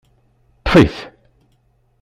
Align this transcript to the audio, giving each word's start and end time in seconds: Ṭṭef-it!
Ṭṭef-it! 0.61 0.97